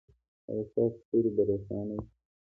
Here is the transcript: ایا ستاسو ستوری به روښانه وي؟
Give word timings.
ایا 0.49 0.63
ستاسو 0.69 0.95
ستوری 1.03 1.29
به 1.35 1.41
روښانه 1.49 1.93
وي؟ 1.99 2.05